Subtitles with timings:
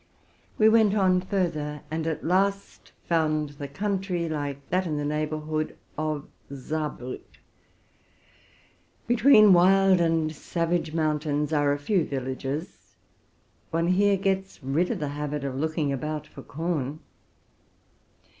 [0.57, 5.77] We went on farther, and at last found the country like that in the neighborhood
[5.95, 7.37] of Saar briick.
[9.05, 12.95] Between wild and savage mountains are a few vil lages:
[13.69, 17.01] one here gets rid of the habit of looking about for corn.